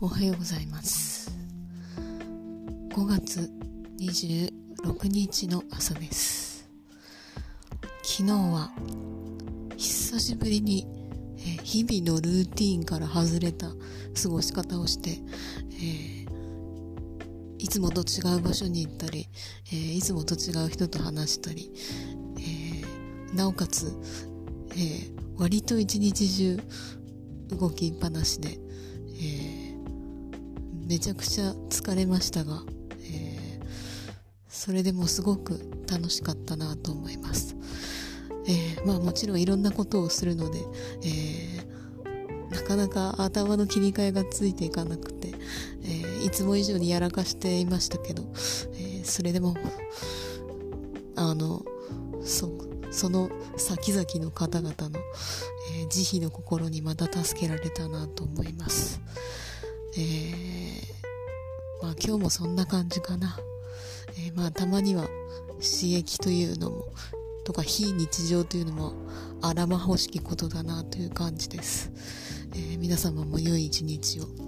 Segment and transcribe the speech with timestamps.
[0.00, 1.36] おはようございます。
[2.90, 3.50] 5月
[3.98, 6.70] 26日の朝です。
[8.04, 8.70] 昨日は
[9.76, 10.86] 久しぶりに、
[11.64, 13.66] 日々のルーティンから外れた
[14.22, 15.18] 過ごし方をして、
[15.82, 16.28] えー、
[17.58, 19.28] いつもと違う場所に行ったり、
[19.72, 21.72] えー、いつもと違う人と話したり、
[22.38, 23.92] えなおかつ、
[24.76, 26.60] え割と一日中
[27.48, 28.60] 動きっぱなしで、
[29.20, 29.47] え
[30.88, 32.62] めちゃくちゃ疲れましたが、
[33.02, 33.38] えー
[34.58, 37.54] それでもすごく楽しかったなと思います。
[38.46, 40.58] えー、まあもちろんいろんなことをするので、
[41.04, 45.32] えー、なかなか頭の切り替えがついていかなくて、
[45.84, 48.24] え、いつも以上にやらかしていましたけど、
[48.74, 49.54] えそれでも、
[51.14, 51.64] あの、
[52.24, 52.50] そ、
[52.90, 54.98] その先々の方々の、
[55.82, 59.00] え慈悲の心にまた助けられたなと思います。
[59.96, 60.57] えまあ
[62.02, 63.38] 今日もそんな感じかな。
[64.18, 65.02] えまあたまには
[65.60, 66.84] 刺激というのも
[67.44, 68.92] とか非日常というのも
[69.40, 71.90] あらまほしきことだなという感じです、
[72.52, 74.47] えー、皆様も良い一日を